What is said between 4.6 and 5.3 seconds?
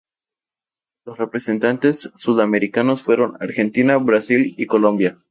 Colombia.